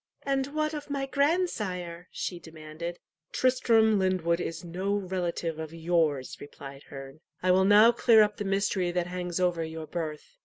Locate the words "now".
7.65-7.91